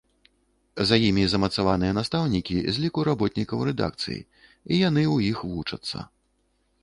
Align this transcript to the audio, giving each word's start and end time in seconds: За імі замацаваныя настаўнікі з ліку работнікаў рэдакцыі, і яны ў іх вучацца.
За 0.91 0.97
імі 1.07 1.25
замацаваныя 1.33 1.95
настаўнікі 1.97 2.57
з 2.77 2.83
ліку 2.85 2.99
работнікаў 3.09 3.59
рэдакцыі, 3.69 4.17
і 4.21 4.73
яны 4.87 5.03
ў 5.15 5.17
іх 5.35 5.45
вучацца. 5.51 5.97